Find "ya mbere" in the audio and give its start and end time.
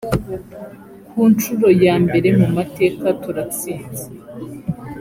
1.85-2.29